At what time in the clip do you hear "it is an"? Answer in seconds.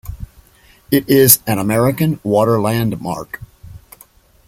0.89-1.59